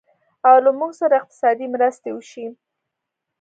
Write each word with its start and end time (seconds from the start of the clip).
او 0.47 0.55
له 0.63 0.71
موږ 0.79 0.91
سره 1.01 1.13
اقتصادي 1.21 1.65
مرستې 1.73 2.09
وشي 2.13 2.45